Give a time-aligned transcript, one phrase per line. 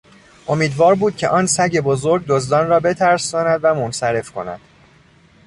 [0.47, 4.59] امیدوار بود که آن سگ بزرگ دزدان را بترساند و منصرف کند.